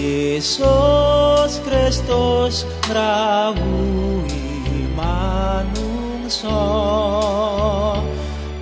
[0.00, 6.64] Yesus Kristus ngrawuhi manungsa.